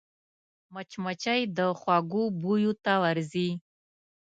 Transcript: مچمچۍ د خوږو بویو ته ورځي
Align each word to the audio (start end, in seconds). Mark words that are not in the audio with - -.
مچمچۍ 0.73 1.41
د 1.57 1.59
خوږو 1.79 2.23
بویو 2.41 2.73
ته 2.83 2.93
ورځي 3.03 3.49